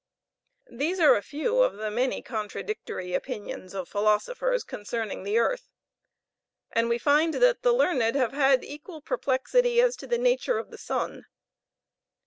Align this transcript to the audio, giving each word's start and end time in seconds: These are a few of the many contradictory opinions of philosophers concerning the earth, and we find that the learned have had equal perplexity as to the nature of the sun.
These 0.71 0.99
are 0.99 1.13
a 1.15 1.21
few 1.21 1.57
of 1.61 1.75
the 1.77 1.91
many 1.91 2.23
contradictory 2.23 3.13
opinions 3.13 3.75
of 3.75 3.87
philosophers 3.87 4.63
concerning 4.63 5.21
the 5.21 5.37
earth, 5.37 5.69
and 6.71 6.89
we 6.89 6.97
find 6.97 7.35
that 7.35 7.61
the 7.61 7.71
learned 7.71 8.15
have 8.15 8.33
had 8.33 8.63
equal 8.63 9.03
perplexity 9.03 9.79
as 9.79 9.95
to 9.97 10.07
the 10.07 10.17
nature 10.17 10.57
of 10.57 10.71
the 10.71 10.77
sun. 10.79 11.27